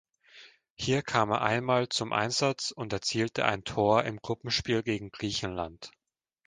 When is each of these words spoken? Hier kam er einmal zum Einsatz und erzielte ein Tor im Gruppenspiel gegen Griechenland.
Hier 0.73 1.03
kam 1.03 1.29
er 1.29 1.41
einmal 1.43 1.87
zum 1.87 2.11
Einsatz 2.11 2.71
und 2.71 2.91
erzielte 2.91 3.45
ein 3.45 3.63
Tor 3.63 4.03
im 4.03 4.17
Gruppenspiel 4.17 4.81
gegen 4.81 5.11
Griechenland. 5.11 5.91